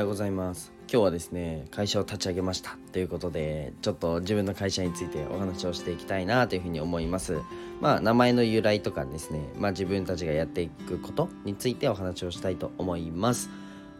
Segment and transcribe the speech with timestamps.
[0.00, 0.72] ようございます。
[0.90, 7.38] 今日はですね会社を立ち上げましたということでちょっと自分の会社についてお話をしていきたいなというふうに思います。
[7.80, 13.50] まあ名前の由来とかですねまあ自分たちがやっていくことについてお話をしたいと思います。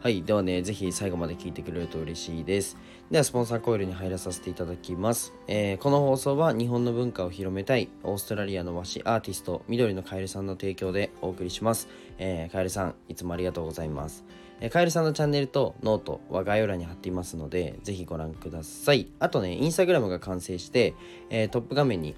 [0.00, 2.78] はいではね是非最後まで聞いてくれると嬉しいです。
[3.10, 14.24] ではスポンサーコイルに入らさせていただきます、えー、この放送は日本の文化を広めたいオーストラリアの和紙アーティスト緑のカエルさんの提供でお送りします、えー、カエルさんいつもありがとうございます。
[14.60, 19.08] えカエルさんのチャンネルとノートは概要欄に貼っていますので、ぜひご覧ください。
[19.18, 20.94] あとね、インスタグラムが完成して、
[21.30, 22.14] えー、トップ画面に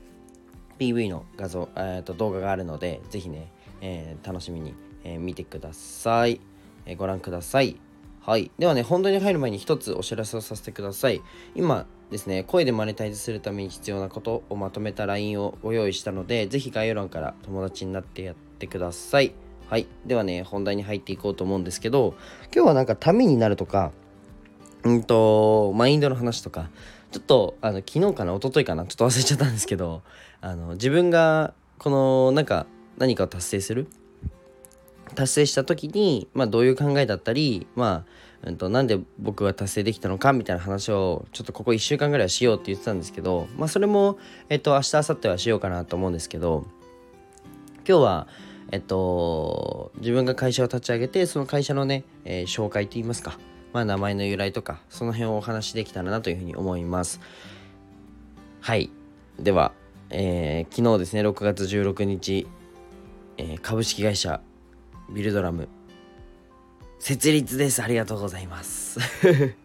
[0.79, 6.41] PV の画像、えー、と動画があるので、ぜひね、えー、楽しみに、え見てください、
[6.87, 7.77] えご覧ください。
[8.25, 8.51] はい。
[8.59, 11.21] ではね、本題に入る前に一つお知らせをさせてください。
[11.55, 19.33] 今ですね、声でマネタイズするために必要なことをまとめた LINE をご用意したので、ぜひ概要欄から友達になってやってください。
[19.69, 19.87] はい。
[20.07, 22.15] ではね、本題に入っていこうと思うんですけど、
[22.55, 23.91] 今日はなんかためになるとか、
[24.85, 26.71] うんと、マインドの話とか、
[27.11, 30.03] ちょっと、あの、昨日かな、一昨日かな、ちょっと忘れちゃったんですけど、
[30.41, 32.67] あの、自分が、この、なんか、
[32.99, 33.89] 何かを達成する
[35.15, 38.05] 達成した時に、まあ、どういう考えだったり、ま
[38.43, 46.67] あ、うんと、なんで僕は達成できたのかみたいな話をちょっとここ1週間ぐらいはしようって言ってたんですけど、まあ、それも、えっと、明日明後日はしようかなと思うんですけど
[47.87, 48.29] 今日は
[48.73, 53.39] えっと、自分が会社を立ち上げて、その会社のね、えー、紹介といいますか、
[53.75, 57.21] まあ、名前の由来とか、その辺をお話しできたらなというふうに思います。
[58.63, 58.91] はい。
[59.39, 59.73] では、
[60.09, 62.47] えー、昨日ですね、6月16日、
[63.37, 64.41] えー、株式会社
[65.13, 65.69] ビルドラム。
[66.99, 67.83] 設立です。
[67.83, 68.99] ありがとうございます。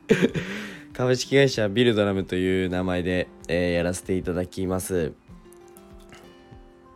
[0.93, 5.13] 株式会社ビルドラムという名前で、えー、やらせていただきます。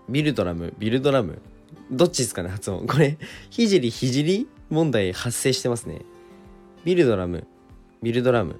[0.10, 1.40] ビルドラム、ビルドラム？
[1.92, 2.88] どっちですかね発音。
[2.88, 3.18] これ
[3.50, 4.48] ひじりひじり？
[4.70, 6.02] 問題発生してますね。
[6.84, 7.46] ビルドラム？
[8.02, 8.60] ビルドラム？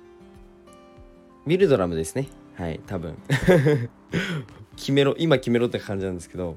[1.48, 2.28] ビルドラムですね。
[2.56, 3.18] はい多分。
[4.78, 6.56] 決めろ今決めろって感じなんですけど。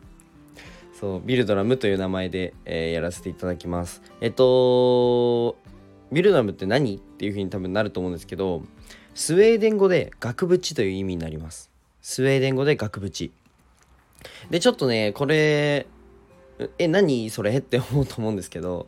[1.05, 4.01] そうビルドラムという名前で、えー、やらせていただきます。
[4.23, 5.59] えっと
[6.11, 6.97] ビルドラムって何？
[6.97, 8.63] っていう風に多分なると思うんですけど
[9.15, 11.71] スウェーデン語で額縁という意味になります。
[12.01, 13.33] スウェーデン語で額縁
[14.49, 15.87] でちょっとねこれ
[16.79, 17.59] え何それ？
[17.59, 18.87] って思うと思うんですけど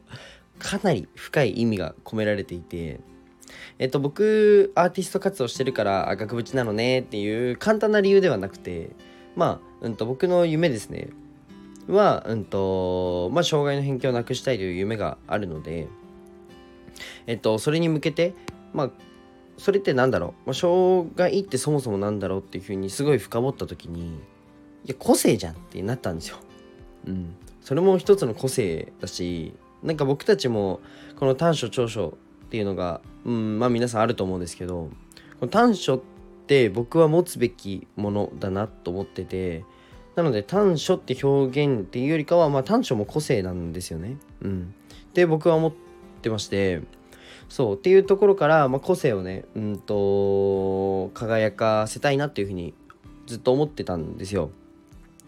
[0.59, 2.99] かなり深い意味が込められていて
[3.79, 8.89] えっと僕アーティスト活動してるから額縁なのねっていう簡単な理由ではなくて
[9.35, 11.11] まあ、うんと、僕の夢ですね。
[11.89, 15.89] は、うんとまあ、障害の偏見をなくしたいという夢があるので
[17.27, 18.35] えっとそれに向けて
[18.73, 18.91] まあ
[19.59, 26.37] それって何だろう、まあ、障害ってそもそもなんだろうっていうふうにすごい深掘った時にいや個性じゃんってなったんですよ。
[27.07, 30.81] うん、それも一つの個性だしなんか僕たちも
[31.19, 34.91] この短所長所っていうのが、うん、まあ皆さんあると思うんですけど
[35.41, 36.01] この短所っ
[36.47, 39.65] て僕は持つべきものだなと思ってて
[40.17, 44.17] なので短所って表現っていうよりかは、まあ、短所も個性なんですよね。
[44.43, 44.75] うん、
[45.15, 45.73] で僕は思っ
[46.23, 46.81] てまして
[47.49, 52.75] そうっていうところから、まあ、個性をねうんと輝かせたいなっていうふうに
[53.27, 54.51] ずっと思ってたんですよ。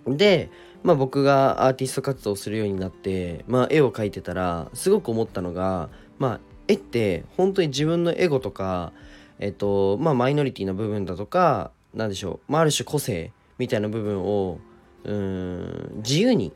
[0.06, 0.50] で
[0.82, 5.88] まあ、僕がアーティスト活動するようになって、まあ、絵を描いてたらすごく思ったのが、
[6.18, 8.92] まあ、絵って本当に自分のエゴとか、
[9.38, 14.58] えっとまあ、マイノリティな部分だとか何でしょう、まあ、ある種個性みたいな部分を
[15.08, 16.52] うん自由に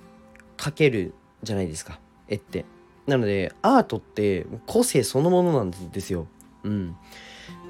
[0.58, 1.98] 描けるじゃないですか
[2.28, 2.64] 絵って。
[3.06, 6.28] なのでアートって個性そのものなんですよ。
[6.62, 6.96] うん、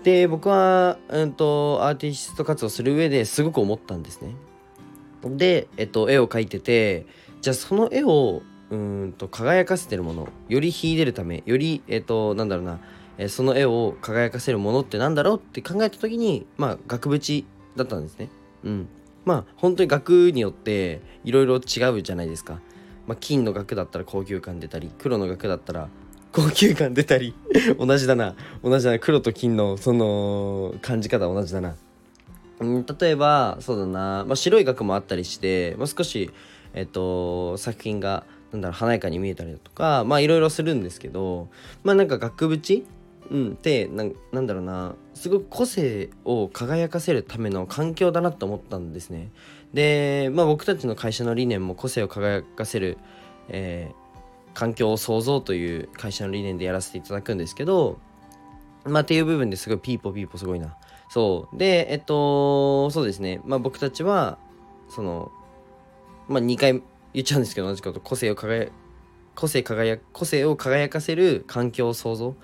[0.02, 4.34] で僕は、うんとアーティスト活動する上ですごく思ったんですね。
[5.24, 7.06] で、えっと、絵を描いてて
[7.40, 12.80] じゃあその絵をうんと輝かせてるものより秀でるためよりえっとなんだろうな、
[13.18, 18.28] えその絵を輝かせるものってなんだろうって考えた時にまあ額縁だったんですね
[18.64, 18.88] うん
[19.24, 22.60] まあ本当に額によっていろいろ違うじゃないですか、
[23.06, 25.88] まあ、金の額だったら高級感出たり黒の額だったら
[26.32, 27.34] 高級感出たり
[27.78, 28.34] 同じだな。
[28.64, 28.98] 同じだな。
[28.98, 31.76] 黒と金のその感じ方同じだな。
[32.64, 36.30] ん、例えばそうだな、まあ、白い額もあったりして、まあ、少し、
[36.74, 41.48] えっと、作品がなんだろう華やかに見えたりだとかまあいろいろするんですけど
[41.82, 42.84] まあなんか額縁
[43.32, 49.30] うん、ってなんだろうなすごく個性を輝かせるための環境だなと思ったんですね。
[49.72, 52.98] で、まあ、僕たちの会社の理念も個性を輝かせる、
[53.48, 57.98] えー、環境を創造という会社の理念でやらせていただくんですけど、
[58.84, 60.76] まあ、っていう部分ですごいピーポーピーポーすごいな。
[61.08, 61.56] そう。
[61.56, 63.40] で、えっと、そうですね。
[63.46, 64.38] まあ僕たちは、
[64.90, 65.32] その、
[66.28, 66.82] まあ2回
[67.14, 68.70] 言っちゃうんですけど、同じこと、個性を輝
[69.34, 72.34] 個性輝個性を輝かせる環境創造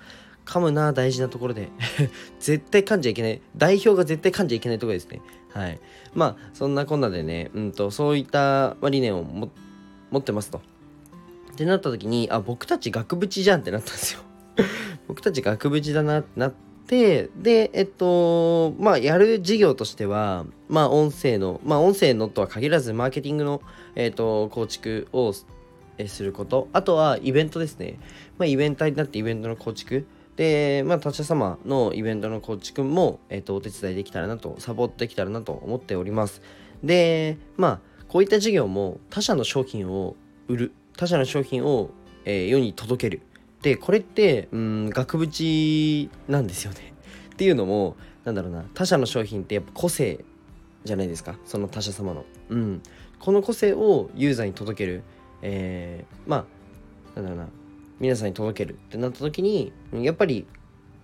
[0.49, 1.69] 噛むな大事なところで。
[2.41, 3.41] 絶対噛んじゃいけない。
[3.55, 5.21] 代表が絶対噛んじゃいけないところですね。
[5.53, 5.79] はい。
[6.15, 10.59] まあそんなこんなでね、うんと、そういった理念を持ってますと。
[11.51, 14.21] ってなった時にあ僕たち額縁じゃんってなったんですよ。
[15.07, 16.53] 僕たち額縁だなってなっ
[16.87, 23.61] てでえっとまあやる事業としてはまあ音声のまあ音声のとは限らずマーケティングの
[23.95, 26.69] えっと構築をすること。
[26.73, 27.99] あとはイベントですね。
[28.39, 30.07] まあイベンターになってイベントの構築
[30.39, 36.41] で、まあ、他社様のイベントの構築も、えっ、と、お手伝いできたらなと、サポートできたらなと思っております。
[36.81, 40.15] で、まあ、こういった事業も他社の商品を
[40.47, 41.89] 売る、他社の商品を、
[42.23, 43.21] えー、世に届ける。
[43.63, 46.93] で、これって、うん、額縁なんですよね。
[47.35, 50.23] っていうのも、なんだろうな、他社の商品ってやっぱ個性
[50.85, 52.23] じゃないですか、その他社様の。
[52.47, 52.81] うん。
[53.19, 55.03] この個性をユーザーに届ける。
[55.41, 56.45] えー、ま
[57.17, 57.49] あ、なんだろうな、
[57.99, 60.45] 皆さんに届けるってなった時にやっぱり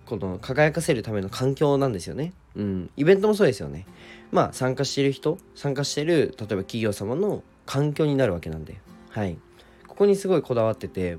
[0.06, 2.32] この輝かせるための環境なんですよね。
[2.54, 3.86] うん、イベントもそうですよね。
[4.30, 9.36] まあ参加してる人参加してる例えば企業様の環境になるわけなんで、はい、
[9.86, 11.18] ここにすごいこだわってて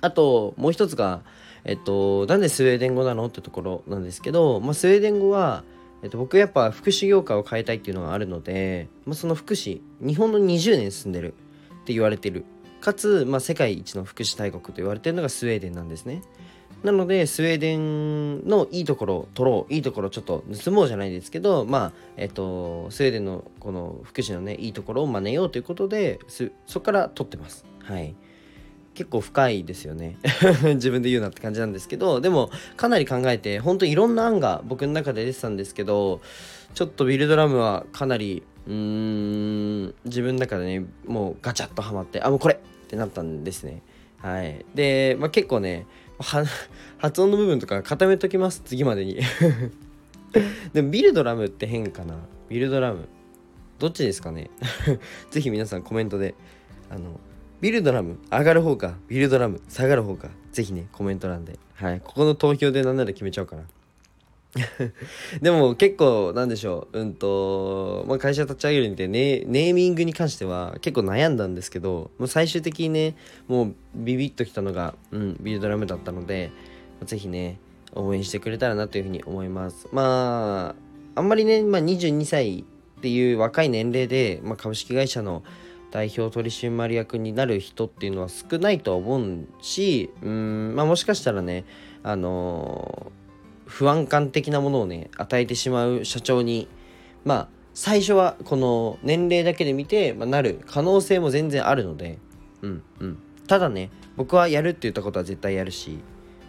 [0.00, 1.22] あともう一つが
[1.64, 5.64] えっとなんでスウェーデン語なのってところなんですけど、まあ、スウェーデン語は
[6.02, 11.34] えっと、僕やっぱ福祉業界を変えたいっていうのがあるので、まあ、その福祉日本の20年住んでる
[11.82, 12.46] って言われてる
[12.80, 16.22] かつ、まあ、世界一の福祉大国と言われてるのがスウェーデンなんですね。
[16.82, 26.20] なのでスウェーデンのいいところを取ろういいところをちょっと盗もうじゃないですけどまあえっとスウェーデンのこの福祉のねいいところを真似ようということで
[26.66, 27.66] そこから取ってます。
[27.82, 28.14] はい。
[28.94, 30.18] 結構深いですよね。
[30.74, 36.20] 自分で言うなって感じなんですけどでもかなり考えて本当いろんな案が僕の中で出てたんですけど
[36.74, 42.60] ちょっとビルドラムはかなりうーん自分の中でねもうガチャッとはまってあもうこれ
[42.90, 43.82] ってなったんですね。
[44.18, 44.66] はい。
[44.74, 45.86] で、まあ、結構ね
[46.98, 48.62] 発音の部分とか固めときます。
[48.64, 49.20] 次までに。
[50.74, 52.16] でもビルドラムって変かな？
[52.48, 53.08] ビルドラム。
[53.78, 54.50] どっちですかね？
[55.30, 56.34] ぜひ皆さんコメントで
[56.90, 57.20] あの
[57.60, 61.60] ビルドラム上がる方かビルドラム下がる方かぜひねコメント欄で。
[61.74, 62.00] はい。
[62.00, 63.62] ここの投票で何なら決めちゃおうかな。
[65.40, 73.16] でも結構なんでしょううんと、まあ、会社立ち上げるにてネネーミングに関しては結構悩んだんですけどもう最終的にね
[73.46, 76.50] もうビビッときたのが、うん、ビルドラムだったので
[77.04, 77.58] 是非ね
[77.94, 79.88] 応援してくれたらなというふうに思います。
[79.92, 80.74] ま
[81.14, 85.42] ああんまりね、まあ、22歳っていう若い年齢で、まあ、株式会社の
[85.90, 91.64] 代表取締役になる人っていうのは少ないとは思うしうん、まあ、もしかしたらね
[92.04, 93.19] あのー
[93.70, 96.68] 不安感的なものをね与えてしまう社長に
[97.24, 102.18] まあ最初はこの年齢だけで見て、まあ、なる可能性も全然あるので
[102.62, 103.18] うんうん。
[103.46, 106.00] ただね僕はやるって言ったことは絶対やるし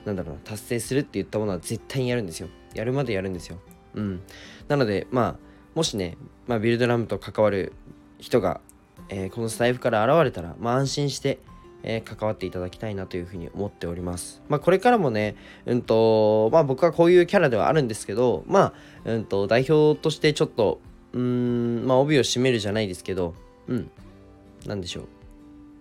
[0.04, 2.50] なんだろうな達成するって言ったものは絶対にやるんですよ。
[2.74, 3.60] やるまでやるんですよ。
[3.94, 4.22] うん。
[4.68, 5.36] なのでまあ
[5.76, 7.74] もしね、まあ、ビルドラムと関わる
[8.20, 8.60] 人が、
[9.10, 11.40] えー、このスタイフから現れたら、まあ、安心して
[11.84, 14.42] えー、関わっていただきたいなというふうに思っております。
[14.50, 15.36] まあ、これからもね、
[15.66, 18.74] うんと、まあ僕はこういうキャラではあるんですけど、まあ、
[19.06, 20.80] うんと、代表としてちょっと、
[21.14, 23.36] うん、まあ帯を締めるじゃないですけど、
[23.68, 23.92] うん、
[24.66, 25.08] なんでしょう。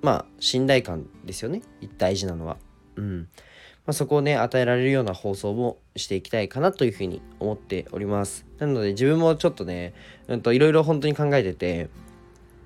[0.02, 1.62] まあ、信頼感ですよね。
[1.98, 2.56] 大事なのは。
[2.96, 3.28] うん。
[3.86, 8.46] まあ、そこをね、与えられるような放送もしていきたいかなというふうに思っております。
[8.58, 9.94] なので自分もちょっとね、
[10.28, 11.88] うんと、いろいろ本当に考えてて、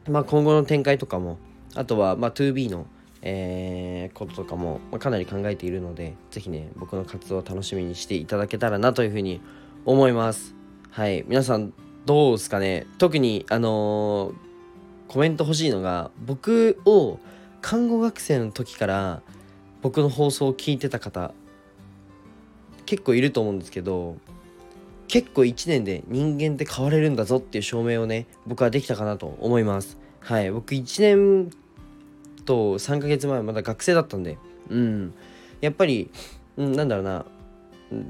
[0.08, 1.38] まあ今後の展開とかも、
[1.74, 2.86] あとは、まあ 2B の
[3.26, 9.40] えー、こととかも、ま、かなり考えているので、ぜひね、僕の活動を楽しみにしていただけたらなというふうに
[9.86, 10.54] 思います。
[10.90, 11.24] はい。
[11.26, 11.72] 皆さん、
[12.04, 12.86] どうですかね？
[12.98, 14.34] 特に、あのー、
[15.08, 17.18] コメント欲しいのが、僕を
[17.62, 19.22] 看護学生の時から
[19.80, 21.32] 僕の放送を聞いてた方、
[22.84, 24.18] 結構いると思うんですけど、
[25.08, 29.96] 結構1年で人間って変われるんだぞっていう証明をね、僕はできたかなと思います。
[30.20, 30.50] はい。
[30.50, 31.50] 僕1年
[32.44, 34.38] と3ヶ月前まだ学生だったんで、
[34.70, 35.14] うん。
[35.60, 36.10] やっぱり、
[36.56, 37.24] うん、なんだろうな、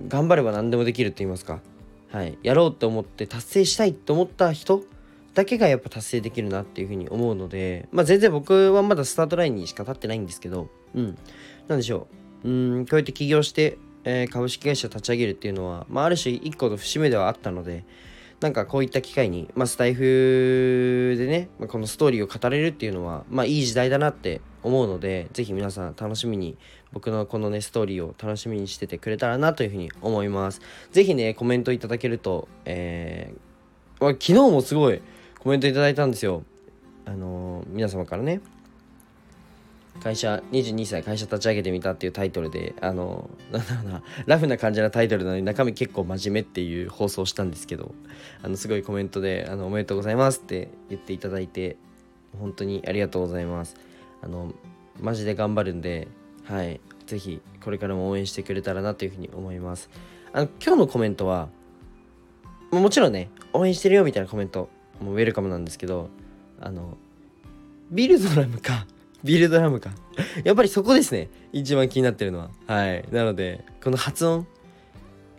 [0.09, 1.61] 頑張れば何でもできるって言いますか。
[2.11, 2.39] はい。
[2.43, 4.83] やろうって思って達成したいと思った人
[5.35, 11.19] だけがやっぱ達成できるなっていうふうに思うので、まあ全然僕はまだスタートラインにしか立ってないんですけど、うん。
[11.69, 12.07] なんでしょ
[12.45, 12.49] う。
[12.49, 17.85] うん、こうやって起業して、えー、株式会社立ち上げるっていうのは、まあある種一個の節目ではあったので、
[18.41, 26.57] なんかこういった機会に、まあ、スタイフでね、まあ、このストーリーを語れるっていうのは、まあ、いい時代だなって思うので、ぜひ皆さん楽しみに、
[26.93, 30.61] 僕のこのね、ストーリーを楽しみにしててくれたらなというふうに思います。
[30.93, 35.01] ぜひね、コメントいただけると、えー、昨日もすごい
[35.39, 36.43] コメントいただいたんですよ。
[37.05, 38.41] あのー、皆様からね。
[40.03, 47.95] 会社22歳会社立ち上げてみたっていうタイトルであの なんだろうなラフな感じなタイトルなのに中身結構真面目っていう放送したんですけど
[48.43, 51.77] あのすごいコメントであの「おめでとうございます」って言っていただいて
[52.39, 53.77] 本当にありがとうございます。
[54.23, 54.53] あの
[55.01, 56.09] マジで頑張るんで
[56.45, 59.91] はい是非これからも応援してくれたらなというふうに思います。
[60.33, 61.49] あの今日のコメントは
[62.71, 64.69] もちろんね応援してるよみたいなコメント
[65.01, 66.09] もウェルカムなんですけど
[66.61, 66.97] あの
[67.91, 68.87] ビルドラムか
[69.25, 69.91] ビルドラムか。
[70.45, 71.29] やっぱりそこですね。
[71.53, 72.51] 一番気になってるのは。
[72.67, 73.05] はい。
[73.11, 74.47] なのでこの発音。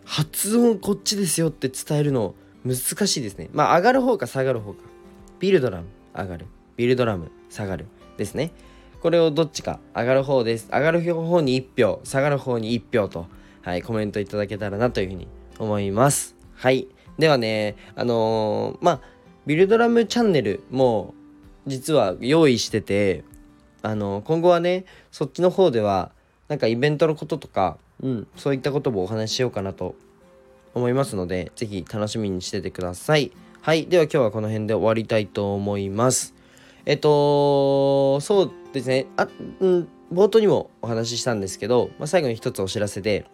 [0.04, 2.76] 発音こっちですよって伝えるの難
[3.06, 3.48] しいですね。
[3.52, 4.80] まあ上がる方か下がる方か。
[5.38, 5.86] ビルドラム。
[6.14, 6.46] 上がる。
[6.76, 8.52] ビルドラム下がるですね。
[9.00, 9.78] これをどっちか。
[9.94, 10.68] 上がる方です。
[10.72, 12.00] 上がる方に1票。
[12.04, 13.26] 下がる方に1票と。
[13.62, 13.82] はい。
[13.82, 15.28] コメントいただけたらなというふうに
[15.58, 16.34] 思います。
[16.54, 16.88] はい。
[17.18, 19.00] ではねあのー、まあ
[19.46, 21.14] ビルドラムチャンネルも
[21.66, 23.24] 実は用意してて
[23.86, 26.10] あの今後はねそっちの方では
[26.48, 29.94] なんかイベントのこととか、うん、そういったこともお話ししようかなと
[30.74, 33.30] 思いますので是非楽しみにしててください。
[33.62, 33.86] はい。
[33.86, 36.34] では今日はこの辺で終わりたいと思います。
[36.84, 39.06] えっとそうですね。
[39.16, 39.28] あ、
[39.60, 43.24] うん、冒頭にもお話ししたんですけど、まあ、最後に一つお知らせで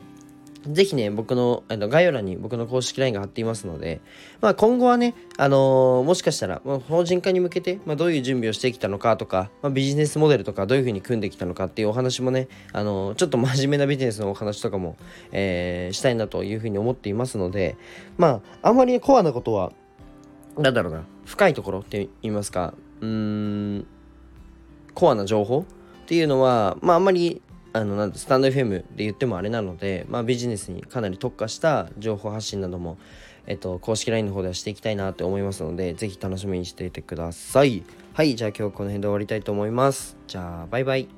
[0.67, 4.01] ぜひね、僕のあの概要欄に僕の公式 LINE が貼っていますので、
[4.41, 14.97] まあ、今後はね、あのー、もしかしたら、まあ、法人化に向けて、まあ、どういう準備をしてきたのかとか、まあ、ビジネスモデルとかどういうふうに組んできたのかっていうお話もね、あのー、ちょっと真面目なビジネスのお話とかも、
[15.33, 17.77] えー、したいなというふうに思っていますので、
[18.17, 19.73] まあ、あんまりコアなことは、
[20.57, 23.87] なんだろうな、深いところって言いますか、うーん、
[24.95, 25.67] コアな情報
[26.05, 27.43] っていうのは、まあ、あんまり
[27.73, 32.99] あのなんスタンド FM で言ってもあれなので、まあ、ビジネスにかなり特化した情報発信なども、
[33.47, 37.83] えっと、公式 LINE の方ではしていきたいなって思いますので、ぜひ楽しみにしていてください。
[38.13, 40.17] はい、じゃあ今日この辺で終わりたいと思います。
[40.27, 41.09] じゃあ、バイバイ。